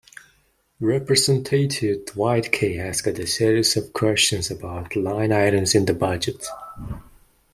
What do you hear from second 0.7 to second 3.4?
Representative Dwight Kay asked a